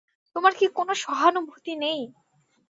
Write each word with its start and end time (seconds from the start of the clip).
তোমার 0.35 0.53
কি 0.59 0.65
কোনো 0.77 0.93
সহানুভূতি 1.03 1.73
নেই? 1.83 2.01